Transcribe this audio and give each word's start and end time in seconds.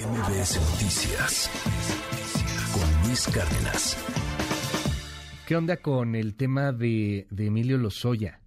MBS 0.00 0.58
Noticias 0.72 1.50
con 2.72 3.06
Luis 3.06 3.26
Cárdenas. 3.26 3.98
¿Qué 5.46 5.56
onda 5.56 5.76
con 5.76 6.14
el 6.14 6.36
tema 6.36 6.72
de, 6.72 7.26
Emilio 7.36 7.76
Lozoya? 7.76 8.40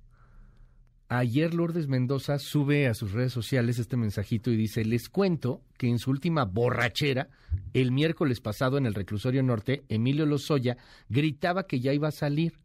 Ayer 1.10 1.54
Lourdes 1.54 1.88
Mendoza 1.88 2.39
sube 2.39 2.88
a 2.88 2.96
sus 2.96 3.12
redes 3.12 3.34
sociales 3.34 3.78
este 3.78 3.97
mensajito 3.97 4.50
y 4.50 4.55
dice, 4.55 4.84
les 4.84 5.10
cuento 5.10 5.62
que 5.78 5.89
en 5.89 6.00
su 6.00 6.10
última 6.10 6.46
borrachera, 6.46 7.29
el 7.74 7.92
miércoles 7.92 8.42
pasado 8.42 8.79
en 8.79 8.88
el 8.88 8.96
reclusorio 8.96 9.44
norte, 9.44 9.83
Emilio 9.90 10.26
Lozoya 10.26 10.78
gritaba 11.08 11.67
que 11.67 11.79
ya 11.79 11.94
iba 11.94 12.08
a 12.08 12.12
salir, 12.12 12.58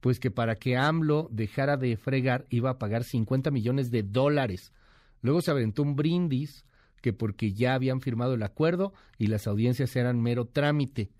pues 0.00 0.18
que 0.18 0.30
para 0.30 0.54
que 0.54 0.78
AMLO 0.78 1.28
dejara 1.30 1.76
de 1.76 1.98
fregar 1.98 2.46
iba 2.48 2.70
a 2.70 2.78
pagar 2.78 3.04
50 3.04 3.50
millones 3.50 3.90
de 3.90 4.02
dólares. 4.02 4.72
Luego 5.20 5.42
se 5.42 5.50
aventó 5.50 5.82
un 5.82 5.96
brindis 5.96 6.64
que 7.02 7.12
porque 7.12 7.52
ya 7.52 7.74
habían 7.74 8.00
firmado 8.00 8.34
el 8.34 8.42
acuerdo 8.42 8.94
y 9.18 9.26
las 9.26 9.46
audiencias 9.46 9.94
eran 9.96 10.22
mero 10.22 10.46
trámite. 10.46 11.10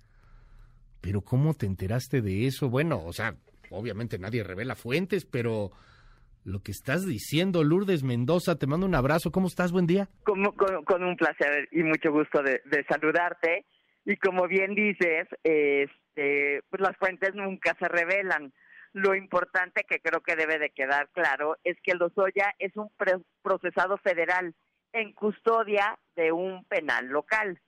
Pero 1.02 1.20
¿cómo 1.20 1.52
te 1.54 1.66
enteraste 1.66 2.22
de 2.22 2.46
eso? 2.46 2.70
Bueno, 2.70 3.04
o 3.04 3.12
sea, 3.12 3.34
obviamente 3.70 4.18
nadie 4.18 4.44
revela 4.44 4.76
fuentes, 4.76 5.26
pero 5.26 5.72
lo 6.44 6.60
que 6.60 6.70
estás 6.70 7.04
diciendo, 7.04 7.64
Lourdes 7.64 8.04
Mendoza, 8.04 8.56
te 8.56 8.66
mando 8.66 8.86
un 8.86 8.94
abrazo. 8.94 9.32
¿Cómo 9.32 9.48
estás? 9.48 9.72
Buen 9.72 9.86
día. 9.86 10.08
Con, 10.22 10.44
con 10.52 11.04
un 11.04 11.16
placer 11.16 11.68
y 11.72 11.82
mucho 11.82 12.12
gusto 12.12 12.42
de, 12.42 12.62
de, 12.64 12.84
saludarte. 12.88 13.66
Y 14.04 14.16
como 14.16 14.46
bien 14.46 14.74
dices, 14.74 15.28
este, 15.42 16.62
pues 16.70 16.80
las 16.80 16.96
fuentes 16.96 17.34
nunca 17.34 17.76
se 17.78 17.88
revelan. 17.88 18.52
Lo 18.92 19.14
importante 19.14 19.84
que 19.88 20.00
creo 20.00 20.20
que 20.20 20.36
debe 20.36 20.58
de 20.58 20.70
quedar 20.70 21.08
claro 21.12 21.56
es 21.64 21.76
que 21.82 21.94
Lozoya 21.94 22.54
es 22.58 22.76
un 22.76 22.90
procesado 23.42 23.96
federal 23.98 24.54
en 24.92 25.12
custodia 25.12 25.98
de 26.16 26.32
un 26.32 26.64
penal 26.64 27.06
local. 27.06 27.60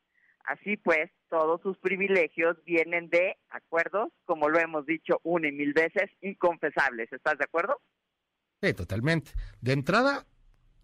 Así 0.45 0.77
pues, 0.77 1.10
todos 1.28 1.60
sus 1.62 1.78
privilegios 1.78 2.56
vienen 2.64 3.08
de 3.08 3.36
acuerdos, 3.48 4.11
como 4.25 4.48
lo 4.48 4.58
hemos 4.58 4.84
dicho 4.84 5.20
una 5.22 5.48
y 5.48 5.53
mil 5.53 5.72
veces, 5.72 6.11
inconfesables. 6.20 7.11
¿Estás 7.12 7.39
de 7.39 7.44
acuerdo? 7.44 7.81
Sí, 8.62 8.75
totalmente. 8.75 9.33
De 9.61 9.72
entrada, 9.72 10.27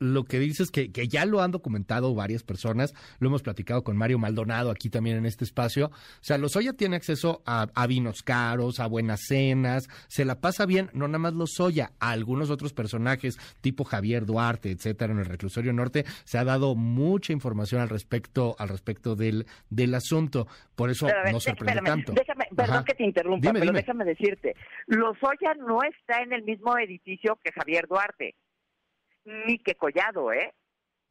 lo 0.01 0.25
que 0.25 0.39
dices 0.39 0.71
que, 0.71 0.91
que 0.91 1.09
ya 1.09 1.27
lo 1.27 1.43
han 1.43 1.51
documentado 1.51 2.15
varias 2.15 2.43
personas, 2.43 2.95
lo 3.21 3.29
hemos 3.29 3.43
platicado 3.43 3.85
con 3.85 3.97
Mario 3.97 4.19
Maldonado 4.19 4.71
aquí 4.71 4.89
también 4.89 5.19
en 5.19 5.27
este 5.27 5.45
espacio. 5.45 5.87
O 5.87 6.23
sea, 6.23 6.39
Lozoya 6.39 6.73
tiene 6.73 6.97
acceso 6.97 7.43
a, 7.47 7.69
a, 7.75 7.87
vinos 7.87 8.23
caros, 8.23 8.81
a 8.81 8.87
buenas 8.87 9.21
cenas, 9.29 9.89
se 10.09 10.25
la 10.25 10.41
pasa 10.41 10.65
bien, 10.67 10.89
no 10.95 11.07
nada 11.07 11.19
más 11.19 11.35
Lozoya, 11.35 11.93
a 12.01 12.11
algunos 12.11 12.51
otros 12.51 12.73
personajes, 12.73 13.39
tipo 13.61 13.85
Javier 13.85 14.25
Duarte, 14.25 14.71
etcétera, 14.71 15.13
en 15.13 15.19
el 15.19 15.27
reclusorio 15.27 15.73
norte, 15.75 16.05
se 16.25 16.39
ha 16.39 16.45
dado 16.45 16.75
mucha 16.75 17.35
información 17.35 17.83
al 17.83 17.91
respecto, 17.91 18.57
al 18.59 18.71
respecto 18.71 19.17
del, 19.17 19.47
del 19.69 19.95
asunto. 19.95 20.49
Por 20.75 20.89
eso 20.89 21.07
ver, 21.07 21.31
no 21.31 21.41
sorprende 21.41 21.79
espérame, 21.81 22.05
tanto. 22.05 22.13
Déjame, 22.15 22.47
perdón 22.57 22.77
Ajá. 22.77 22.85
que 22.85 22.95
te 22.95 23.05
interrumpa, 23.05 23.49
Dime, 23.49 23.61
pero 23.61 23.73
dime. 23.73 23.81
déjame 23.81 24.05
decirte, 24.07 24.57
Lozoya 24.87 25.55
no 25.59 25.83
está 25.83 26.23
en 26.23 26.33
el 26.33 26.43
mismo 26.43 26.79
edificio 26.79 27.39
que 27.45 27.53
Javier 27.53 27.87
Duarte 27.87 28.35
ni 29.47 29.59
que 29.59 29.75
Collado, 29.75 30.33
¿eh? 30.33 30.53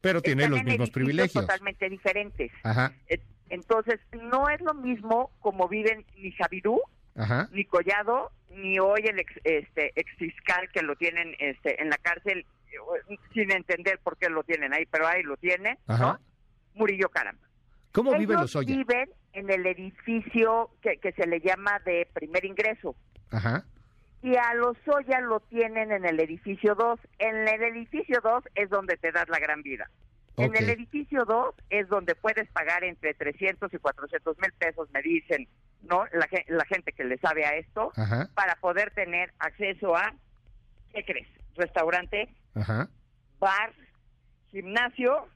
Pero 0.00 0.22
tiene 0.22 0.44
Están 0.44 0.56
los 0.58 0.64
mismos 0.64 0.90
privilegios. 0.90 1.44
totalmente 1.46 1.88
diferentes. 1.88 2.50
Ajá, 2.62 2.92
Eh, 3.08 3.20
Entonces, 3.50 3.98
no 4.12 4.48
es 4.48 4.60
lo 4.60 4.74
mismo 4.74 5.32
como 5.40 5.68
viven 5.68 6.06
ni 6.16 6.30
Javidú, 6.32 6.80
ajá. 7.16 7.48
ni 7.52 7.64
Collado, 7.64 8.30
ni 8.50 8.78
hoy 8.78 9.00
el 9.04 9.18
ex, 9.18 9.32
este, 9.44 9.92
ex 9.96 10.10
fiscal 10.16 10.68
que 10.72 10.82
lo 10.82 10.94
tienen 10.96 11.34
este, 11.40 11.82
en 11.82 11.90
la 11.90 11.98
cárcel, 11.98 12.46
eh, 13.08 13.16
sin 13.34 13.50
entender 13.50 13.98
por 14.04 14.16
qué 14.18 14.28
lo 14.30 14.42
tienen 14.44 14.72
ahí, 14.72 14.86
pero 14.86 15.06
ahí 15.06 15.22
lo 15.24 15.36
tienen, 15.36 15.76
Ajá. 15.88 16.12
¿no? 16.12 16.20
Murillo 16.74 17.08
Caramba. 17.08 17.42
¿Cómo 17.92 18.12
vive 18.12 18.34
Ellos 18.34 18.42
Lozoya? 18.54 18.76
viven 18.76 19.10
en 19.32 19.50
el 19.50 19.66
edificio 19.66 20.70
que, 20.80 20.98
que 20.98 21.10
se 21.12 21.26
le 21.26 21.40
llama 21.40 21.80
de 21.84 22.08
primer 22.14 22.44
ingreso. 22.44 22.94
Ajá. 23.32 23.64
Y 24.22 24.36
a 24.36 24.54
Lozoya 24.54 25.20
lo 25.20 25.40
tienen 25.40 25.92
en 25.92 26.04
el 26.04 26.20
edificio 26.20 26.74
2. 26.74 27.00
En 27.18 27.48
el 27.48 27.62
edificio 27.62 28.20
2 28.22 28.44
es 28.54 28.68
donde 28.68 28.96
te 28.96 29.12
das 29.12 29.28
la 29.28 29.38
gran 29.38 29.62
vida. 29.62 29.88
En 30.36 30.54
el 30.56 30.70
edificio 30.70 31.24
2 31.24 31.54
es 31.70 31.88
donde 31.88 32.14
puedes 32.14 32.48
pagar 32.50 32.82
entre 32.84 33.12
300 33.14 33.72
y 33.74 33.78
400 33.78 34.38
mil 34.38 34.52
pesos, 34.52 34.88
me 34.90 35.02
dicen, 35.02 35.46
¿no? 35.82 36.04
La, 36.12 36.26
ge- 36.28 36.44
la 36.48 36.64
gente 36.64 36.92
que 36.92 37.04
le 37.04 37.18
sabe 37.18 37.44
a 37.44 37.56
esto, 37.56 37.92
Ajá, 37.96 38.28
para 38.34 38.54
poder 38.56 38.90
tener 38.92 39.32
acceso 39.38 39.94
a, 39.96 40.14
¿qué 40.94 41.04
crees? 41.04 41.28
Restaurante, 41.56 42.28
ajá. 42.54 42.88
bar, 43.38 43.72
gimnasio 44.50 45.28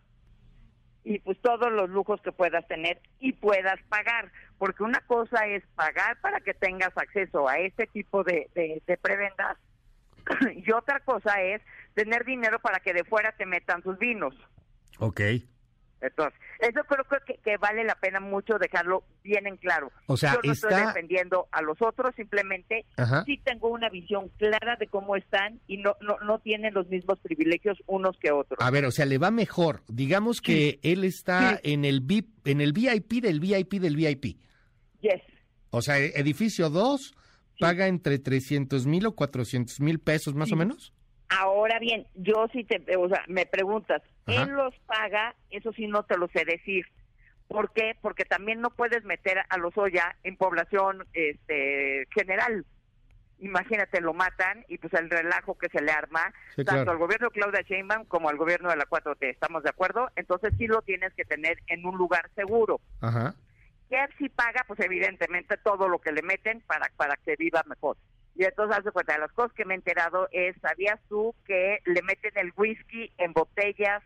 y 1.05 1.19
pues 1.19 1.39
todos 1.43 1.71
los 1.71 1.91
lujos 1.91 2.21
que 2.23 2.33
puedas 2.33 2.67
tener 2.67 3.01
y 3.21 3.35
puedas 3.35 3.81
pagar. 3.89 4.33
Porque 4.59 4.83
una 4.83 5.01
cosa 5.03 5.47
es 5.47 5.63
pagar 5.75 6.19
para 6.21 6.41
que 6.41 6.55
tengas 6.55 6.97
acceso 6.97 7.49
a 7.49 7.59
este 7.59 7.87
tipo 7.87 8.25
de, 8.25 8.49
de, 8.55 8.97
prebendas 8.97 9.59
y 10.55 10.73
otra 10.73 11.01
cosa 11.01 11.43
es 11.43 11.61
tener 11.93 12.25
dinero 12.25 12.59
para 12.59 12.81
que 12.81 12.95
de 12.95 13.05
fuera 13.05 13.33
te 13.33 13.45
metan 13.45 13.83
sus 13.83 13.99
vinos. 13.99 14.35
Ok. 14.99 15.21
Entonces, 16.07 16.39
eso 16.61 16.81
creo 16.89 17.05
que, 17.27 17.35
que 17.43 17.57
vale 17.57 17.83
la 17.85 17.95
pena 17.95 18.21
mucho 18.21 18.59
dejarlo 18.59 19.05
bien 19.23 19.47
en 19.47 19.57
claro. 19.57 19.91
O 20.07 20.17
sea, 20.17 20.35
Yo 20.35 20.41
no 20.45 20.53
estoy 20.53 20.75
defendiendo 20.75 21.49
a 21.51 21.63
los 21.63 21.81
otros, 21.81 22.15
simplemente 22.15 22.85
Ajá. 22.97 23.25
sí 23.25 23.41
tengo 23.45 23.69
una 23.69 23.89
visión 23.89 24.29
clara 24.37 24.77
de 24.79 24.87
cómo 24.87 25.17
están 25.17 25.61
y 25.67 25.79
no, 25.79 25.97
no, 26.01 26.19
no 26.21 26.39
tienen 26.41 26.75
los 26.75 26.87
mismos 26.89 27.19
privilegios 27.21 27.79
unos 27.87 28.17
que 28.19 28.31
otros. 28.33 28.59
A 28.61 28.71
ver, 28.71 28.85
o 28.85 28.91
sea, 28.91 29.07
le 29.07 29.19
va 29.19 29.31
mejor. 29.31 29.83
Digamos 29.89 30.41
que 30.41 30.79
él 30.83 31.05
está 31.05 31.59
Sí. 31.63 31.73
en 31.73 31.85
el 31.85 32.01
VIP, 32.01 32.47
en 32.47 32.61
el 32.61 32.73
VIP 32.73 33.23
del 33.23 33.41
VIP 33.41 33.75
del 33.81 33.97
VIP. 33.97 34.37
Yes. 35.01 35.23
O 35.71 35.83
sea, 35.83 35.99
e- 35.99 36.13
edificio 36.17 36.71
2 36.71 37.15
paga 37.59 37.87
entre 37.87 38.19
300 38.19 38.87
mil 38.87 39.07
o 39.07 39.15
400 39.15 39.81
mil 39.81 39.99
pesos 40.01 40.35
más 40.35 40.53
o 40.53 40.57
menos. 40.57 40.93
Ahora 41.29 41.79
bien, 41.79 42.07
yo 42.15 42.47
sí 42.53 42.65
te, 42.65 42.83
o 42.97 43.09
sea, 43.09 43.25
me 43.29 43.47
preguntas, 43.47 44.03
Ajá. 44.27 44.43
¿él 44.43 44.51
los 44.51 44.75
paga? 44.87 45.35
Eso 45.51 45.73
sí 45.73 45.87
no 45.87 46.05
te 46.05 46.17
lo 46.17 46.29
sé 46.29 46.45
decir. 46.45 46.87
¿Por 47.49 47.73
qué? 47.73 47.97
Porque 48.01 48.25
también 48.25 48.61
no 48.61 48.71
puedes 48.71 49.05
meter 49.05 49.39
a 49.49 49.59
los 49.59 49.77
Oya 49.77 50.17
en 50.23 50.37
población 50.37 51.07
este, 51.13 52.07
general. 52.15 52.65
Imagínate, 53.41 54.01
lo 54.01 54.15
matan 54.15 54.65
y 54.69 54.79
pues 54.79 54.95
el 54.95 55.11
relajo 55.11 55.59
que 55.59 55.69
se 55.69 55.83
le 55.83 55.93
arma 55.93 56.33
Sí, 56.57 56.65
tanto 56.65 56.85
claro. 56.85 56.93
al 56.93 56.99
gobierno 56.99 57.29
de 57.29 57.41
Claudia 57.41 57.63
Sheinbaum 57.63 58.07
como 58.07 58.31
al 58.31 58.37
gobierno 58.39 58.71
de 58.71 58.77
la 58.77 58.87
4T. 58.87 59.17
¿Estamos 59.29 59.63
de 59.63 59.71
acuerdo? 59.71 60.11
Entonces 60.17 60.55
sí 60.57 60.67
lo 60.67 60.81
tienes 60.83 61.13
que 61.15 61.25
tener 61.25 61.59
en 61.67 61.85
un 61.85 61.97
lugar 61.99 62.31
seguro. 62.35 62.81
Ajá. 63.01 63.35
¿Qué 63.91 63.99
si 64.19 64.29
paga? 64.31 64.65
Pues 64.67 64.81
evidentemente 64.81 65.59
todo 65.59 65.89
lo 65.89 66.01
que 66.01 66.13
le 66.13 66.23
meten 66.23 66.63
para, 66.63 66.91
para 66.97 67.17
que 67.17 67.37
viva 67.37 67.63
mejor. 67.67 67.99
Y 68.37 68.45
entonces, 68.45 68.79
haz 68.79 68.85
de 68.85 68.91
cuenta, 68.91 69.13
de 69.13 69.21
las 69.21 69.33
cosas 69.33 69.53
que 69.53 69.65
me 69.65 69.75
he 69.75 69.77
enterado 69.77 70.29
es, 70.33 70.57
¿sabías 70.61 70.99
tú 71.09 71.35
que 71.47 71.79
le 71.85 72.03
meten 72.03 72.33
el 72.37 72.53
whisky 72.57 73.13
en 73.19 73.33
botellas 73.33 74.03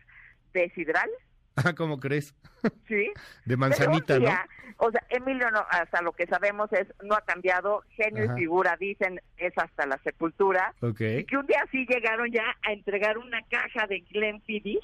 de 0.53 0.69
sidral? 0.71 1.09
Ah, 1.55 1.73
¿cómo 1.73 1.99
crees? 1.99 2.33
Sí. 2.87 3.11
De 3.45 3.55
manzanita, 3.55 4.15
Pero 4.15 4.19
un 4.19 4.25
¿no? 4.25 4.29
día, 4.31 4.45
O 4.77 4.91
sea, 4.91 5.01
Emilio, 5.09 5.49
no, 5.51 5.63
hasta 5.69 6.01
lo 6.01 6.11
que 6.11 6.25
sabemos 6.27 6.71
es, 6.73 6.87
no 7.03 7.15
ha 7.15 7.21
cambiado, 7.21 7.83
genio 7.91 8.25
Ajá. 8.25 8.33
y 8.33 8.39
figura, 8.41 8.75
dicen, 8.77 9.21
es 9.37 9.53
hasta 9.57 9.85
la 9.85 9.97
sepultura. 9.99 10.73
Ok. 10.81 10.99
Y 11.01 11.23
que 11.25 11.37
un 11.37 11.45
día 11.47 11.63
sí 11.71 11.85
llegaron 11.87 12.29
ya 12.31 12.43
a 12.63 12.73
entregar 12.73 13.17
una 13.17 13.41
caja 13.49 13.87
de 13.87 14.01
Glenfiddich 14.01 14.83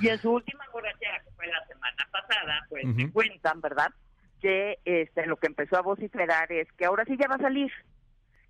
y 0.00 0.08
en 0.08 0.18
su 0.18 0.32
última 0.32 0.64
borrachera, 0.72 1.20
que 1.24 1.30
fue 1.32 1.46
la 1.46 1.64
semana 1.66 2.08
pasada, 2.10 2.66
pues 2.68 2.84
me 2.86 3.04
Ujú. 3.04 3.12
cuentan, 3.12 3.60
¿verdad? 3.60 3.90
Que 4.40 4.78
este, 4.84 5.26
lo 5.26 5.36
que 5.36 5.46
empezó 5.48 5.76
a 5.76 5.82
vociferar 5.82 6.50
es 6.52 6.70
que 6.72 6.84
ahora 6.84 7.04
sí 7.04 7.16
ya 7.16 7.28
va 7.28 7.34
a 7.36 7.38
salir, 7.40 7.70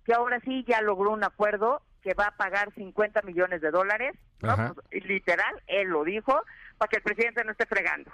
que 0.05 0.13
ahora 0.13 0.39
sí 0.41 0.63
ya 0.67 0.81
logró 0.81 1.11
un 1.11 1.23
acuerdo 1.23 1.81
que 2.01 2.13
va 2.13 2.27
a 2.27 2.37
pagar 2.37 2.73
50 2.75 3.21
millones 3.23 3.61
de 3.61 3.71
dólares, 3.71 4.15
¿no? 4.41 4.73
Pues, 4.89 5.05
literal, 5.05 5.61
él 5.67 5.89
lo 5.89 6.03
dijo, 6.03 6.39
para 6.77 6.89
que 6.89 6.97
el 6.97 7.03
presidente 7.03 7.43
no 7.43 7.51
esté 7.51 7.65
fregando. 7.65 8.11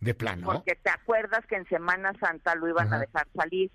De 0.00 0.14
plano. 0.14 0.46
Porque 0.46 0.74
te 0.76 0.90
acuerdas 0.90 1.44
que 1.46 1.56
en 1.56 1.66
Semana 1.68 2.12
Santa 2.20 2.54
lo 2.54 2.68
iban 2.68 2.92
a 2.92 2.96
Ajá. 2.96 3.06
dejar 3.06 3.26
salir 3.34 3.70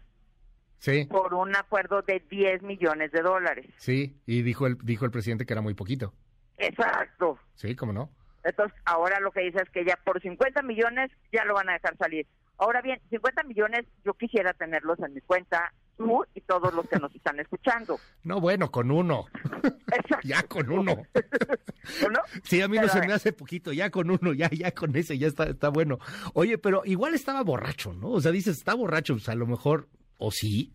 Sí, 0.77 1.05
por 1.05 1.33
un 1.35 1.55
acuerdo 1.55 2.01
de 2.01 2.19
10 2.29 2.63
millones 2.63 3.11
de 3.11 3.21
dólares. 3.21 3.67
sí. 3.77 4.19
Y 4.25 4.41
dijo 4.41 4.65
el, 4.67 4.77
dijo 4.83 5.05
el 5.05 5.11
presidente 5.11 5.45
que 5.45 5.53
era 5.53 5.61
muy 5.61 5.73
poquito. 5.75 6.13
Exacto. 6.57 7.39
Sí, 7.55 7.75
¿cómo 7.75 7.93
no? 7.93 8.09
Entonces, 8.43 8.75
ahora 8.85 9.19
lo 9.19 9.31
que 9.31 9.41
dice 9.41 9.61
es 9.61 9.69
que 9.69 9.85
ya 9.85 9.95
por 10.03 10.21
50 10.21 10.61
millones 10.63 11.11
ya 11.31 11.45
lo 11.45 11.53
van 11.55 11.69
a 11.69 11.73
dejar 11.73 11.95
salir. 11.97 12.25
Ahora 12.57 12.81
bien, 12.81 12.99
50 13.09 13.43
millones 13.43 13.85
yo 14.03 14.13
quisiera 14.15 14.53
tenerlos 14.53 14.99
en 14.99 15.13
mi 15.13 15.21
cuenta, 15.21 15.71
tú 15.97 16.23
y 16.33 16.41
todos 16.41 16.73
los 16.73 16.87
que 16.87 16.97
nos 16.99 17.13
están 17.15 17.39
escuchando. 17.39 17.99
No, 18.23 18.39
bueno, 18.39 18.71
con 18.71 18.91
uno. 18.91 19.25
Exacto. 19.63 20.17
ya 20.23 20.43
con 20.43 20.69
uno. 20.71 20.95
¿No? 22.11 22.19
Sí, 22.43 22.61
a 22.61 22.67
mí 22.67 22.75
no 22.77 22.81
Pero, 22.83 22.93
se 22.93 22.97
a 22.99 23.01
me 23.01 23.07
ver, 23.07 23.15
hace 23.15 23.33
poquito, 23.33 23.71
ya 23.73 23.89
con 23.89 24.09
uno, 24.11 24.33
ya, 24.33 24.49
ya 24.49 24.71
con 24.71 24.95
ese, 24.95 25.17
ya 25.17 25.27
está, 25.27 25.45
está 25.45 25.69
bueno. 25.69 25.99
Oye, 26.33 26.57
pero 26.57 26.83
igual 26.85 27.13
estaba 27.13 27.43
borracho, 27.43 27.93
¿no? 27.93 28.09
O 28.11 28.21
sea, 28.21 28.31
dices, 28.31 28.57
está 28.57 28.73
borracho, 28.75 29.13
pues 29.15 29.29
a 29.29 29.35
lo 29.35 29.45
mejor, 29.47 29.87
o 30.17 30.31
sí. 30.31 30.73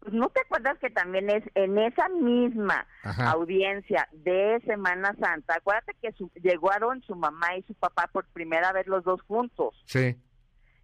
Pues, 0.00 0.14
¿No 0.14 0.28
te 0.30 0.40
acuerdas 0.40 0.78
que 0.78 0.90
también 0.90 1.28
es 1.28 1.42
en 1.54 1.76
esa 1.78 2.08
misma 2.08 2.86
Ajá. 3.02 3.30
audiencia 3.32 4.08
de 4.12 4.60
Semana 4.64 5.14
Santa? 5.20 5.56
Acuérdate 5.56 5.94
que 6.00 6.12
su- 6.12 6.30
llegaron 6.42 7.02
su 7.02 7.14
mamá 7.16 7.56
y 7.56 7.62
su 7.64 7.74
papá 7.74 8.08
por 8.12 8.26
primera 8.28 8.72
vez 8.72 8.86
los 8.86 9.04
dos 9.04 9.20
juntos. 9.22 9.74
Sí. 9.86 10.16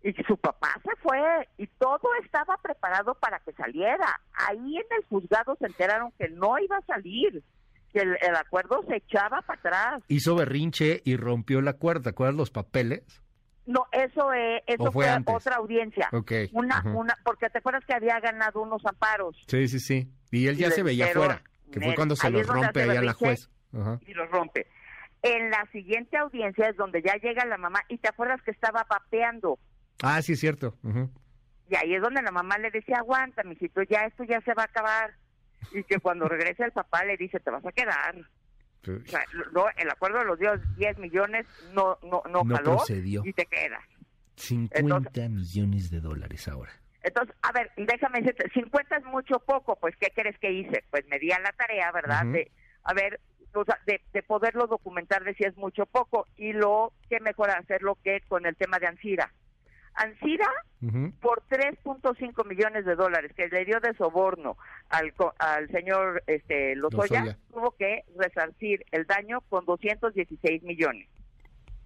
Y 0.04 0.12
su 0.24 0.36
papá 0.36 0.68
se 0.84 0.94
fue 1.02 1.18
y 1.56 1.66
todo 1.66 1.98
estaba 2.22 2.56
preparado 2.58 3.14
para 3.14 3.40
que 3.40 3.52
saliera. 3.54 4.20
Ahí 4.34 4.76
en 4.76 4.84
el 4.98 5.04
juzgado 5.08 5.56
se 5.58 5.66
enteraron 5.66 6.12
que 6.18 6.28
no 6.28 6.58
iba 6.58 6.76
a 6.76 6.82
salir, 6.82 7.42
que 7.90 8.00
el, 8.00 8.16
el 8.20 8.36
acuerdo 8.36 8.84
se 8.86 8.96
echaba 8.96 9.40
para 9.42 9.58
atrás. 9.58 10.02
Hizo 10.08 10.36
berrinche 10.36 11.00
y 11.06 11.16
rompió 11.16 11.62
la 11.62 11.72
cuerda. 11.72 12.02
¿Te 12.02 12.08
acuerdas 12.10 12.36
los 12.36 12.50
papeles? 12.50 13.22
No, 13.64 13.86
eso 13.92 14.30
es, 14.34 14.62
eso 14.66 14.82
¿O 14.84 14.92
fue 14.92 15.06
fue, 15.24 15.34
otra 15.34 15.56
audiencia. 15.56 16.10
Ok. 16.12 16.32
Una, 16.52 16.76
Ajá. 16.80 16.90
una, 16.90 17.16
porque 17.24 17.48
te 17.48 17.58
acuerdas 17.58 17.82
que 17.86 17.94
había 17.94 18.20
ganado 18.20 18.60
unos 18.60 18.84
amparos 18.84 19.42
Sí, 19.48 19.68
sí, 19.68 19.80
sí. 19.80 20.12
Y 20.30 20.48
él 20.48 20.58
ya 20.58 20.70
se 20.70 20.82
veía 20.82 21.06
afuera, 21.06 21.40
que 21.72 21.78
fue 21.80 21.86
"Nel, 21.88 21.94
cuando 21.96 22.14
se 22.14 22.28
los 22.28 22.46
rompe 22.46 22.82
ahí 22.82 22.90
a 22.90 22.94
la 23.00 23.14
berrinche". 23.14 23.18
juez. 23.24 23.50
Ajá. 23.72 23.98
y 24.06 24.12
los 24.12 24.30
rompe. 24.30 24.66
En 25.22 25.50
la 25.50 25.66
siguiente 25.72 26.18
audiencia 26.18 26.68
es 26.68 26.76
donde 26.76 27.00
ya 27.00 27.14
llega 27.14 27.46
la 27.46 27.56
mamá 27.56 27.80
y 27.88 27.96
te 27.96 28.08
acuerdas 28.10 28.42
que 28.42 28.50
estaba 28.50 28.84
papeando. 28.84 29.58
Ah, 30.04 30.22
sí, 30.22 30.32
es 30.34 30.40
cierto. 30.40 30.76
Ujú. 30.82 31.10
Y 31.70 31.76
ahí 31.76 31.94
es 31.94 32.02
donde 32.02 32.20
la 32.22 32.30
mamá 32.30 32.58
le 32.58 32.70
decía, 32.70 32.98
aguanta, 32.98 33.42
mijito, 33.42 33.82
ya 33.84 34.04
esto 34.04 34.24
ya 34.24 34.40
se 34.42 34.52
va 34.54 34.62
a 34.62 34.66
acabar. 34.66 35.14
Y 35.72 35.82
que 35.84 35.98
cuando 35.98 36.28
regresa 36.28 36.66
el 36.66 36.72
papá 36.72 37.04
le 37.04 37.16
dice, 37.16 37.40
te 37.40 37.50
vas 37.50 37.64
a 37.64 37.72
quedar. 37.72 38.14
O 38.86 39.06
sea, 39.06 39.24
no, 39.54 39.64
el 39.78 39.88
acuerdo 39.90 40.18
de 40.18 40.24
los 40.26 40.38
10 40.76 40.98
millones 40.98 41.46
no, 41.72 41.98
no, 42.02 42.22
no, 42.30 42.44
No 42.44 42.54
jaló 42.54 42.76
procedió. 42.76 43.22
y 43.24 43.32
te 43.32 43.46
quedas. 43.46 43.82
50 44.36 45.28
millones 45.30 45.90
de 45.90 46.00
dólares 46.00 46.48
ahora. 46.48 46.72
Entonces, 47.02 47.34
a 47.42 47.52
ver, 47.52 47.70
déjame 47.76 48.20
decirte, 48.20 48.50
50 48.52 48.96
es 48.96 49.04
mucho 49.04 49.38
poco, 49.40 49.76
pues, 49.76 49.94
¿qué 49.96 50.08
crees 50.14 50.38
que 50.38 50.50
hice? 50.52 50.84
Pues 50.90 51.06
me 51.08 51.18
di 51.18 51.30
a 51.32 51.38
la 51.40 51.52
tarea, 51.52 51.90
¿verdad? 51.92 52.24
Ujú. 52.24 52.32
De, 52.32 52.50
a 52.82 52.94
ver, 52.94 53.20
o 53.54 53.64
sea, 53.64 53.78
de, 53.86 54.00
de 54.12 54.22
poderlo 54.22 54.66
documentar 54.66 55.22
de 55.24 55.34
si 55.34 55.44
es 55.44 55.56
mucho 55.56 55.86
poco. 55.86 56.26
Y 56.36 56.52
lo 56.52 56.92
que 57.08 57.20
mejor 57.20 57.50
hacerlo 57.50 57.96
que 58.02 58.20
con 58.28 58.44
el 58.46 58.56
tema 58.56 58.78
de 58.78 58.86
Ansira. 58.86 59.32
Ansira, 59.94 60.48
Ujú. 60.82 61.12
por 61.20 61.42
3.5 61.48 62.46
millones 62.46 62.84
de 62.84 62.94
dólares 62.96 63.32
que 63.36 63.48
le 63.48 63.64
dio 63.64 63.78
de 63.80 63.94
soborno 63.94 64.56
al, 64.90 65.14
al 65.38 65.68
señor 65.70 66.22
este, 66.26 66.74
Lozoya, 66.76 67.20
Lozoya. 67.20 67.38
tuvo 67.52 67.70
que 67.72 68.04
resarcir 68.16 68.84
el 68.90 69.06
daño 69.06 69.40
con 69.48 69.64
216 69.64 70.62
millones. 70.62 71.08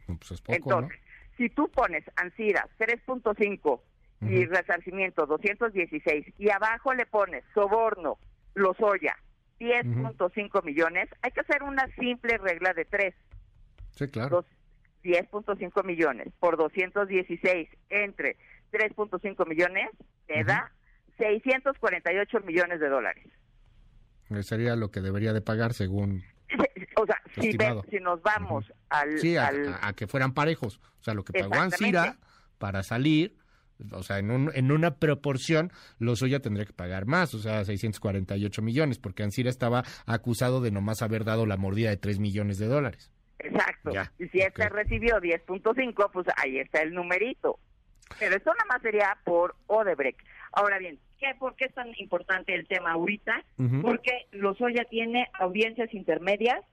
Pues 0.07 0.31
es 0.33 0.41
poco, 0.41 0.55
Entonces, 0.57 0.99
si 1.37 1.51
tú 1.51 1.69
pones 1.71 2.03
Ansira 2.17 2.67
3.5 2.79 3.81
y 4.23 4.45
Ujú. 4.45 4.53
resarcimiento 4.53 5.27
216 5.27 6.35
y 6.39 6.51
abajo 6.51 6.93
le 6.95 7.07
pones 7.07 7.45
soborno, 7.55 8.19
Lozoya 8.55 9.15
10.5 9.61 10.65
millones, 10.65 11.09
hay 11.23 11.31
que 11.31 11.41
hacer 11.41 11.63
una 11.63 11.87
simple 11.99 12.39
regla 12.39 12.73
de 12.75 12.85
tres. 12.85 13.15
Sí, 13.91 14.09
claro. 14.09 14.45
10.5 15.05 15.85
millones 15.85 16.29
por 16.41 16.57
216 16.57 17.69
entre 17.91 18.37
3.5 18.73 19.47
millones 19.49 19.89
te 20.27 20.41
Ujú. 20.41 20.49
da 20.49 20.73
648 21.19 22.41
millones 22.41 22.81
de 22.81 22.89
dólares. 22.89 23.27
Sería 24.43 24.77
lo 24.77 24.91
que 24.91 25.01
debería 25.01 25.33
de 25.33 25.41
pagar 25.41 25.73
según... 25.75 26.23
O 27.01 27.07
sea, 27.07 27.17
si, 27.41 27.57
ve- 27.57 27.81
si 27.91 27.99
nos 28.01 28.21
vamos 28.23 28.65
al, 28.89 29.21
Sí, 29.21 29.37
a, 29.37 29.47
al- 29.47 29.69
a- 29.69 29.89
a 29.89 29.93
que 29.93 30.09
fueran 30.09 30.35
parejos. 30.35 30.81
O 30.99 31.03
sea, 31.05 31.15
lo 31.15 31.23
que 31.23 31.33
pagó. 31.33 31.55
Ansira 31.55 32.19
para 32.59 32.83
salir, 32.83 33.37
o 33.93 34.03
sea, 34.03 34.19
en, 34.19 34.33
un, 34.33 34.51
en 34.53 34.73
una 34.73 34.97
proporción, 34.97 35.71
Lozoya 36.01 36.41
tendría 36.41 36.67
que 36.67 36.73
pagar 36.73 37.07
más, 37.07 37.35
o 37.35 37.39
sea, 37.39 37.65
648 37.65 38.63
millones, 38.63 38.99
porque 38.99 39.23
Ansira 39.23 39.49
estaba 39.49 39.85
acusado 40.07 40.61
de 40.61 40.73
nomás 40.73 41.01
haber 41.03 41.23
dado 41.25 41.47
la 41.47 41.57
mordida 41.57 41.91
de 41.91 41.99
3 41.99 42.19
millones 42.19 42.59
de 42.59 42.67
dólares. 42.67 43.13
Exacto. 43.39 43.93
Ya, 43.93 44.11
Y 44.19 44.29
si 44.29 44.41
este 44.41 44.67
ok. 44.67 44.73
recibió 44.73 45.21
10.5, 45.21 46.11
pues 46.13 46.27
ahí 46.37 46.59
está 46.59 46.83
el 46.83 46.93
numerito. 46.95 47.59
Pero 48.19 48.37
esto 48.37 48.51
nada 48.53 48.65
más 48.69 48.83
sería 48.83 49.17
por 49.25 49.55
Odebrecht. 49.67 50.19
Ahora 50.53 50.79
bien, 50.79 50.99
¿qué, 51.19 51.35
¿por 51.39 51.55
qué 51.57 51.67
es 51.67 51.75
tan 51.75 51.89
importante 51.99 52.55
el 52.55 52.67
tema 52.67 52.93
ahorita? 52.93 53.45
Ujú, 53.59 53.83
Porque 53.83 54.27
Lozoya 54.33 54.85
tiene 54.85 55.29
audiencias 55.35 55.93
intermedias 55.95 56.65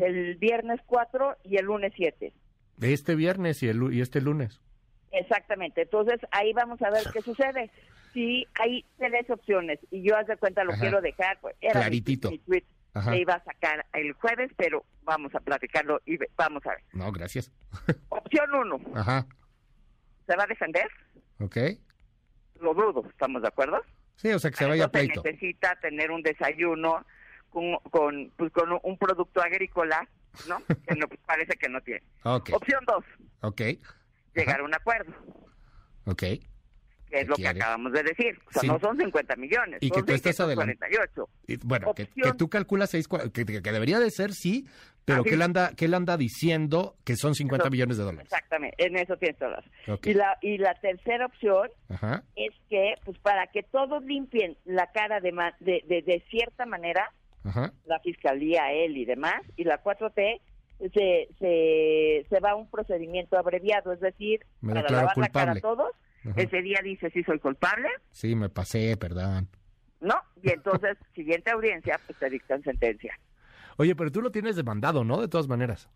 el 0.00 0.36
viernes 0.36 0.80
4 0.86 1.38
y 1.42 1.56
el 1.56 1.64
lunes 1.64 1.92
7. 1.96 2.32
Este 2.82 3.14
viernes 3.16 3.62
y, 3.64 3.68
el, 3.68 3.92
y 3.92 4.00
este 4.00 4.20
lunes. 4.20 4.60
Exactamente. 5.10 5.82
Entonces 5.82 6.20
ahí 6.30 6.52
vamos 6.52 6.80
a 6.82 6.90
ver 6.90 7.02
qué 7.12 7.20
sucede. 7.22 7.70
Si 8.12 8.46
hay 8.60 8.84
tres 8.98 9.28
opciones 9.30 9.80
y 9.90 10.02
yo 10.02 10.16
haz 10.16 10.26
de 10.26 10.36
cuenta 10.36 10.62
lo 10.64 10.72
Ajá. 10.72 10.80
quiero 10.82 11.00
dejar, 11.00 11.38
pues 11.40 11.56
era 11.60 11.80
mi- 11.80 11.80
Claritito. 11.86 12.30
mi 12.30 12.38
tweet 12.38 12.64
Ajá. 12.94 13.16
iba 13.16 13.34
a 13.34 13.44
sacar 13.44 13.86
el 13.94 14.12
jueves, 14.12 14.50
pero 14.56 14.84
vamos 15.02 15.34
a 15.34 15.40
platicarlo 15.40 16.00
y 16.04 16.16
ve- 16.18 16.30
vamos 16.36 16.64
a 16.66 16.70
ver. 16.70 16.84
No, 16.92 17.10
gracias. 17.12 17.50
Opción 18.10 18.54
uno, 18.54 18.80
Ajá. 18.94 19.26
¿se 20.26 20.36
va 20.36 20.44
a 20.44 20.46
defender? 20.46 20.88
¿Ok? 21.40 21.56
Lo 22.60 22.74
dudo, 22.74 23.04
¿estamos 23.08 23.42
de 23.42 23.48
acuerdo? 23.48 23.80
Sí, 24.16 24.30
o 24.32 24.38
sea, 24.38 24.50
que 24.50 24.56
se 24.58 24.66
vaya 24.66 24.84
a 24.84 24.86
Entonces 24.86 25.08
pleito. 25.10 25.22
necesita 25.24 25.74
tener 25.80 26.10
un 26.10 26.22
desayuno 26.22 27.04
con, 27.50 27.76
con, 27.90 28.30
pues, 28.36 28.52
con 28.52 28.78
un 28.82 28.98
producto 28.98 29.40
agrícola, 29.42 30.06
¿no? 30.46 30.58
que 30.86 30.94
no, 30.94 31.08
pues, 31.08 31.20
parece 31.26 31.54
que 31.56 31.68
no 31.68 31.80
tiene. 31.80 32.02
Ok, 32.24 32.50
Opción 32.52 32.84
dos, 32.86 33.04
ok, 33.40 33.60
llegar 34.34 34.60
a 34.60 34.64
un 34.64 34.74
acuerdo, 34.74 35.12
ok. 36.04 36.22
Que 37.12 37.16
¿Qué 37.18 37.22
es 37.22 37.28
lo 37.28 37.36
que 37.36 37.48
acabamos 37.48 37.92
de 37.92 38.02
decir. 38.02 38.38
O 38.48 38.52
sea, 38.52 38.60
Sí. 38.62 38.66
no 38.68 38.78
son 38.80 38.96
50 38.96 39.36
millones, 39.36 39.78
Y 39.82 39.90
que 39.90 39.98
son 39.98 40.06
tú 40.06 40.12
estás 40.12 40.34
648. 40.36 41.28
Y, 41.46 41.56
bueno, 41.66 41.94
que, 41.94 42.02
Opción- 42.04 42.32
que 42.32 42.38
tú 42.38 42.48
calculas 42.48 42.90
seis, 42.90 43.06
que, 43.08 43.44
que- 43.44 43.62
que 43.62 43.72
debería 43.72 44.00
de 44.00 44.10
ser, 44.10 44.32
sí, 44.32 44.66
pero 45.04 45.20
Así 45.20 45.28
que 45.30 45.34
él 45.34 45.42
anda, 45.42 45.70
que 45.76 45.84
él 45.86 45.94
anda 45.94 46.16
diciendo 46.16 46.94
que 47.04 47.16
son 47.16 47.34
50 47.34 47.64
Eso- 47.66 47.70
millones 47.72 47.96
de 47.98 48.04
dólares. 48.04 48.28
Exactamente, 48.32 48.84
en 48.86 48.96
eso 48.96 49.16
tienes 49.16 49.38
todas. 49.38 49.64
Y 50.04 50.14
la 50.14 50.38
y 50.40 50.58
la 50.58 50.74
tercera 50.80 51.26
opción 51.26 51.68
Ajá. 51.88 52.22
es 52.36 52.52
que, 52.70 52.94
pues 53.04 53.18
para 53.18 53.46
que 53.48 53.62
todos 53.62 54.02
limpien 54.04 54.56
la 54.64 54.90
cara 54.92 55.20
de, 55.20 55.32
ma- 55.32 55.54
de, 55.60 55.82
de, 55.88 56.02
de 56.02 56.24
cierta 56.30 56.66
manera, 56.66 57.10
Ajá. 57.44 57.72
la 57.86 57.98
fiscalía, 58.00 58.72
él 58.72 58.96
y 58.96 59.04
demás, 59.04 59.42
y 59.56 59.64
la 59.64 59.82
4T, 59.82 60.40
se, 60.94 61.28
se, 61.38 62.26
se 62.28 62.40
va 62.40 62.50
a 62.52 62.54
un 62.56 62.68
procedimiento 62.68 63.36
abreviado, 63.38 63.92
es 63.92 64.00
decir, 64.00 64.40
Me 64.60 64.72
para 64.74 64.88
lavar 64.90 65.16
la 65.18 65.28
cara 65.28 65.52
culpable. 65.52 65.58
a 65.58 65.62
todos, 65.62 65.92
Ajá. 66.30 66.40
ese 66.40 66.62
día 66.62 66.80
dice 66.82 67.10
si 67.10 67.22
soy 67.24 67.38
culpable, 67.38 67.88
Sí, 68.10 68.34
me 68.34 68.48
pasé, 68.48 68.96
perdón. 68.96 69.48
¿no? 70.00 70.14
Y 70.42 70.50
entonces, 70.50 70.96
siguiente 71.14 71.50
audiencia, 71.50 71.98
pues 72.06 72.18
te 72.18 72.28
dictan 72.30 72.62
sentencia. 72.62 73.18
Oye, 73.76 73.94
pero 73.96 74.10
tú 74.12 74.20
lo 74.20 74.30
tienes 74.30 74.56
demandado, 74.56 75.04
¿no? 75.04 75.20
De 75.20 75.28
todas 75.28 75.48
maneras. 75.48 75.88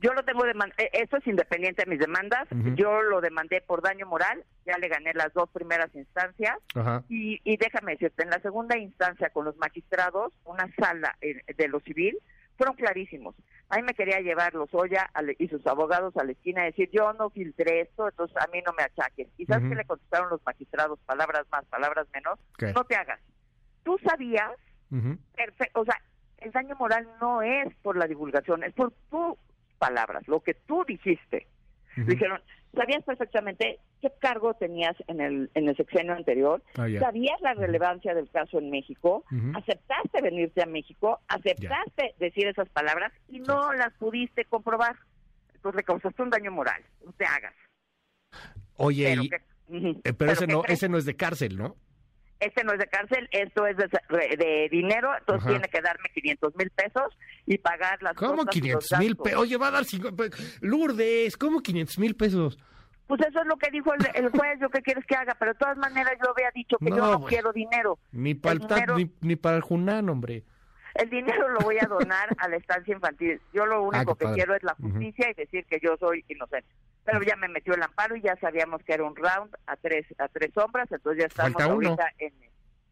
Yo 0.00 0.12
lo 0.12 0.22
tengo 0.24 0.44
demandado, 0.44 0.76
esto 0.92 1.16
es 1.16 1.26
independiente 1.26 1.84
de 1.84 1.90
mis 1.90 2.00
demandas, 2.00 2.46
yo 2.74 3.00
lo 3.02 3.20
demandé 3.20 3.62
por 3.62 3.80
daño 3.80 4.06
moral, 4.06 4.44
ya 4.66 4.76
le 4.76 4.88
gané 4.88 5.14
las 5.14 5.32
dos 5.32 5.48
primeras 5.50 5.94
instancias, 5.94 6.58
Ajá. 6.74 7.04
Y, 7.08 7.40
y 7.44 7.56
déjame 7.56 7.92
decirte, 7.92 8.24
en 8.24 8.30
la 8.30 8.40
segunda 8.40 8.76
instancia 8.76 9.30
con 9.30 9.44
los 9.46 9.56
magistrados, 9.56 10.32
una 10.44 10.68
sala 10.76 11.16
eh, 11.22 11.40
de 11.56 11.68
lo 11.68 11.80
civil, 11.80 12.18
fueron 12.56 12.76
clarísimos. 12.76 13.34
A 13.68 13.76
mí 13.76 13.82
me 13.82 13.94
quería 13.94 14.20
llevar 14.20 14.54
los 14.54 14.72
Oya 14.74 15.10
y 15.38 15.48
sus 15.48 15.66
abogados 15.66 16.16
a 16.16 16.24
la 16.24 16.32
esquina 16.32 16.62
y 16.62 16.70
decir, 16.70 16.90
yo 16.92 17.12
no 17.14 17.30
filtré 17.30 17.82
esto, 17.82 18.08
entonces 18.08 18.36
a 18.36 18.46
mí 18.48 18.60
no 18.64 18.72
me 18.72 18.82
achaques. 18.82 19.28
¿Y 19.36 19.46
sabes 19.46 19.64
Ujú. 19.64 19.70
qué 19.70 19.76
le 19.76 19.84
contestaron 19.84 20.30
los 20.30 20.44
magistrados? 20.44 20.98
Palabras 21.06 21.46
más, 21.50 21.64
palabras 21.66 22.06
menos. 22.14 22.38
¿Qué? 22.58 22.72
No 22.72 22.84
te 22.84 22.94
hagas. 22.94 23.20
Tú 23.82 23.98
sabías, 24.06 24.52
perfecto, 25.34 25.80
o 25.80 25.84
sea, 25.84 26.00
el 26.38 26.52
daño 26.52 26.76
moral 26.76 27.08
no 27.20 27.42
es 27.42 27.74
por 27.82 27.96
la 27.96 28.06
divulgación, 28.06 28.62
es 28.64 28.72
por 28.74 28.92
tus 29.10 29.36
palabras, 29.78 30.26
lo 30.28 30.40
que 30.40 30.54
tú 30.54 30.84
dijiste. 30.86 31.46
Dijeron, 31.96 32.40
sabías 32.74 33.04
perfectamente 33.04 33.78
qué 34.04 34.18
cargo 34.20 34.54
tenías 34.54 34.94
en 35.06 35.20
el, 35.20 35.50
en 35.54 35.68
el 35.68 35.76
sexenio 35.76 36.12
anterior, 36.14 36.62
Ah, 36.76 36.86
sabías 37.00 37.40
la 37.40 37.54
relevancia 37.54 38.14
del 38.14 38.28
caso 38.30 38.58
en 38.58 38.70
México, 38.70 39.24
aceptaste 39.54 40.20
venirte 40.22 40.62
a 40.62 40.66
México, 40.66 41.20
aceptaste 41.28 42.14
decir 42.18 42.46
esas 42.46 42.68
palabras 42.68 43.12
y 43.28 43.40
no 43.40 43.72
las 43.72 43.92
pudiste 43.94 44.44
comprobar. 44.44 44.96
Entonces 45.54 45.76
le 45.76 45.82
causaste 45.84 46.22
un 46.22 46.30
daño 46.30 46.50
moral, 46.52 46.82
no 47.04 47.12
te 47.12 47.24
hagas. 47.24 47.54
Oye, 48.76 49.04
Pero, 49.04 49.22
y- 49.22 49.28
que- 49.30 49.42
ujú. 49.68 50.00
eh, 50.04 50.12
pero 50.12 50.32
ese 50.32 50.46
¿qué 50.46 50.52
no, 50.52 50.62
crees? 50.62 50.78
ese 50.78 50.88
no 50.88 50.98
es 50.98 51.04
de 51.04 51.16
cárcel, 51.16 51.56
¿no? 51.56 51.76
Este 52.40 52.64
no 52.64 52.72
es 52.72 52.78
de 52.78 52.88
cárcel, 52.88 53.28
esto 53.30 53.66
es 53.66 53.76
de, 53.78 53.86
de 54.36 54.68
dinero, 54.70 55.10
entonces 55.18 55.42
Ajá. 55.46 55.50
tiene 55.50 55.68
que 55.68 55.80
darme 55.80 56.08
500 56.12 56.54
mil 56.56 56.68
pesos 56.70 57.16
y 57.46 57.56
pagar 57.58 58.02
las 58.02 58.14
¿Cómo 58.14 58.44
cosas 58.44 58.56
y 58.56 58.60
los 58.68 58.86
500 58.88 58.98
mil 58.98 59.16
pesos? 59.16 59.40
Oye, 59.40 59.56
va 59.56 59.68
a 59.68 59.70
dar 59.70 59.84
5 59.84 60.10
Lourdes, 60.60 61.36
¿cómo 61.38 61.60
500 61.62 61.98
mil 61.98 62.14
pesos? 62.16 62.58
Pues 63.06 63.20
eso 63.20 63.40
es 63.40 63.46
lo 63.46 63.56
que 63.56 63.70
dijo 63.70 63.92
el, 63.92 64.00
el 64.14 64.30
juez, 64.30 64.58
yo 64.60 64.70
qué 64.70 64.80
quieres 64.82 65.04
que 65.06 65.14
haga, 65.14 65.34
pero 65.38 65.52
de 65.52 65.58
todas 65.58 65.76
maneras 65.76 66.14
yo 66.24 66.30
había 66.30 66.50
dicho 66.54 66.78
que 66.78 66.88
No, 66.90 66.96
yo 66.96 67.18
no 67.18 67.24
quiero 67.26 67.52
dinero. 67.52 67.98
Ni 68.12 68.34
para 68.34 68.54
el, 68.54 68.62
El 68.62 68.68
dinero- 68.68 68.96
ni, 68.96 69.10
ni 69.20 69.36
para 69.36 69.56
el 69.56 69.62
Junán, 69.62 70.08
hombre. 70.08 70.42
El 70.94 71.10
dinero 71.10 71.48
lo 71.48 71.58
voy 71.60 71.76
a 71.80 71.86
donar 71.86 72.28
a 72.38 72.48
la 72.48 72.56
estancia 72.56 72.94
infantil. 72.94 73.40
Yo 73.52 73.66
lo 73.66 73.82
único 73.82 73.96
Ah, 74.12 74.14
qué 74.14 74.18
que 74.20 74.24
padre. 74.26 74.36
quiero 74.36 74.54
es 74.54 74.62
la 74.62 74.74
justicia 74.76 75.28
y 75.30 75.34
decir 75.34 75.66
que 75.66 75.80
yo 75.82 75.96
soy 75.98 76.24
inocente. 76.28 76.68
Pero 77.04 77.20
ya 77.22 77.34
me 77.36 77.48
metió 77.48 77.74
el 77.74 77.82
amparo 77.82 78.14
y 78.16 78.22
ya 78.22 78.36
sabíamos 78.36 78.80
que 78.84 78.94
era 78.94 79.04
un 79.04 79.14
round 79.16 79.54
a 79.66 79.76
tres 79.76 80.06
a 80.18 80.28
tres 80.28 80.52
sombras, 80.54 80.90
entonces 80.90 81.20
ya 81.22 81.26
estamos 81.26 81.60
ahorita 81.60 82.06
en 82.18 82.32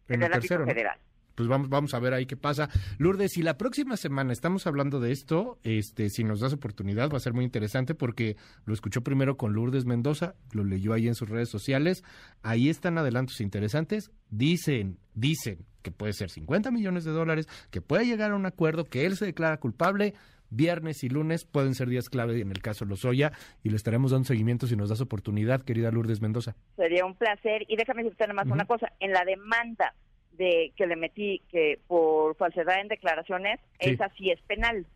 En, 0.08 0.22
el, 0.24 0.30
tercero. 0.32 0.66
Federal 0.66 0.98
pues 1.34 1.48
vamos, 1.48 1.68
vamos 1.68 1.94
a 1.94 1.98
ver 1.98 2.14
ahí 2.14 2.26
qué 2.26 2.36
pasa. 2.36 2.68
Lourdes, 2.98 3.32
si 3.32 3.42
la 3.42 3.56
próxima 3.56 3.96
semana 3.96 4.32
estamos 4.32 4.66
hablando 4.66 5.00
de 5.00 5.12
esto, 5.12 5.58
este, 5.62 6.10
si 6.10 6.24
nos 6.24 6.40
das 6.40 6.52
oportunidad, 6.52 7.10
va 7.10 7.16
a 7.16 7.20
ser 7.20 7.32
muy 7.32 7.44
interesante 7.44 7.94
porque 7.94 8.36
lo 8.64 8.74
escuchó 8.74 9.02
primero 9.02 9.36
con 9.36 9.52
Lourdes 9.52 9.84
Mendoza, 9.84 10.34
lo 10.52 10.64
leyó 10.64 10.92
ahí 10.92 11.08
en 11.08 11.14
sus 11.14 11.28
redes 11.28 11.48
sociales. 11.48 12.02
Ahí 12.42 12.68
están 12.68 12.98
adelantos 12.98 13.40
interesantes. 13.40 14.10
Dicen, 14.30 14.98
dicen 15.14 15.66
que 15.82 15.90
puede 15.90 16.12
ser 16.12 16.30
50 16.30 16.70
millones 16.70 17.04
de 17.04 17.10
dólares, 17.10 17.48
que 17.70 17.80
puede 17.80 18.06
llegar 18.06 18.30
a 18.30 18.36
un 18.36 18.46
acuerdo, 18.46 18.84
que 18.84 19.06
él 19.06 19.16
se 19.16 19.26
declara 19.26 19.58
culpable. 19.58 20.14
Viernes 20.54 21.02
y 21.02 21.08
lunes 21.08 21.46
pueden 21.46 21.74
ser 21.74 21.88
días 21.88 22.10
clave 22.10 22.38
en 22.38 22.50
el 22.50 22.60
caso 22.60 22.84
Lozoya 22.84 23.32
y 23.62 23.70
le 23.70 23.76
estaremos 23.76 24.10
dando 24.10 24.26
seguimiento 24.26 24.66
si 24.66 24.76
nos 24.76 24.90
das 24.90 25.00
oportunidad, 25.00 25.62
querida 25.62 25.90
Lourdes 25.90 26.20
Mendoza. 26.20 26.56
Sería 26.76 27.06
un 27.06 27.14
placer. 27.14 27.64
Y 27.68 27.76
déjame 27.76 28.02
decirte 28.02 28.24
nada 28.24 28.34
más 28.34 28.52
una 28.52 28.66
cosa. 28.66 28.92
En 29.00 29.12
la 29.12 29.24
demanda 29.24 29.94
de 30.32 30.72
que 30.76 30.86
le 30.86 30.96
metí 30.96 31.42
que 31.50 31.78
por 31.86 32.36
falsedad 32.36 32.80
en 32.80 32.88
declaraciones, 32.88 33.60
esa 33.78 34.08
sí 34.16 34.30
es 34.30 34.40
penal. 34.42 34.86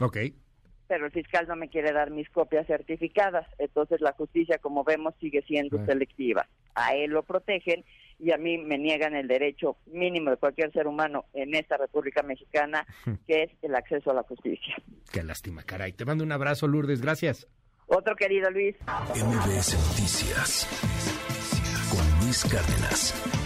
Ok. 0.00 0.18
Pero 0.86 1.06
el 1.06 1.12
fiscal 1.12 1.46
no 1.46 1.56
me 1.56 1.68
quiere 1.68 1.92
dar 1.92 2.10
mis 2.10 2.30
copias 2.30 2.66
certificadas, 2.66 3.46
entonces 3.58 4.00
la 4.00 4.12
justicia, 4.12 4.58
como 4.58 4.84
vemos, 4.84 5.14
sigue 5.20 5.42
siendo 5.42 5.84
selectiva. 5.84 6.48
A 6.74 6.94
él 6.94 7.10
lo 7.10 7.22
protegen 7.22 7.84
y 8.18 8.32
a 8.32 8.38
mí 8.38 8.58
me 8.58 8.78
niegan 8.78 9.14
el 9.14 9.28
derecho 9.28 9.76
mínimo 9.86 10.30
de 10.30 10.36
cualquier 10.38 10.72
ser 10.72 10.86
humano 10.86 11.26
en 11.34 11.54
esta 11.54 11.76
República 11.76 12.22
Mexicana, 12.22 12.86
que 13.26 13.44
es 13.44 13.50
el 13.62 13.74
acceso 13.74 14.10
a 14.10 14.14
la 14.14 14.22
justicia. 14.22 14.76
Qué 15.12 15.22
lástima, 15.22 15.62
caray. 15.62 15.92
Te 15.92 16.04
mando 16.04 16.24
un 16.24 16.32
abrazo, 16.32 16.66
Lourdes. 16.66 17.02
Gracias. 17.02 17.46
Otro 17.86 18.16
querido 18.16 18.50
Luis. 18.50 18.76
MBS 19.14 19.74
Noticias 19.88 20.66
con 21.90 22.24
Luis 22.24 22.44
Cárdenas. 22.44 23.37